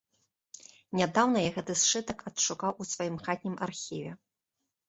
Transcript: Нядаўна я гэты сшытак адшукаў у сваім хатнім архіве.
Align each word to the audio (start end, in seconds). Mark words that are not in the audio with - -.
Нядаўна 0.99 1.43
я 1.43 1.51
гэты 1.59 1.75
сшытак 1.81 2.19
адшукаў 2.31 2.71
у 2.85 2.89
сваім 2.93 3.23
хатнім 3.27 3.55
архіве. 3.67 4.11